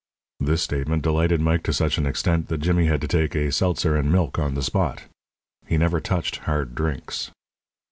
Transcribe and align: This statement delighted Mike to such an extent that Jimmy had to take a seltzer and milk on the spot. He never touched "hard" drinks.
This 0.39 0.63
statement 0.63 1.03
delighted 1.03 1.41
Mike 1.41 1.61
to 1.65 1.73
such 1.73 1.99
an 1.99 2.07
extent 2.07 2.47
that 2.47 2.57
Jimmy 2.57 2.87
had 2.87 3.01
to 3.01 3.07
take 3.07 3.35
a 3.35 3.51
seltzer 3.51 3.95
and 3.95 4.11
milk 4.11 4.39
on 4.39 4.55
the 4.55 4.63
spot. 4.63 5.03
He 5.67 5.77
never 5.77 5.99
touched 5.99 6.37
"hard" 6.37 6.73
drinks. 6.73 7.29